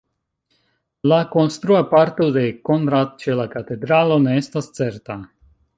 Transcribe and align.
La 1.11 1.19
konstrua 1.35 1.83
parto 1.91 2.31
de 2.39 2.47
Konrad 2.71 3.15
ĉe 3.25 3.39
la 3.43 3.49
katedralo 3.57 4.21
ne 4.27 4.37
estas 4.45 4.77
certa. 4.81 5.25